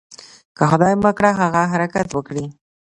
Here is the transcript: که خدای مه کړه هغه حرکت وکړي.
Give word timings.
که 0.57 0.63
خدای 0.71 0.93
مه 1.03 1.11
کړه 1.17 1.29
هغه 1.41 1.61
حرکت 1.71 2.07
وکړي. 2.13 2.45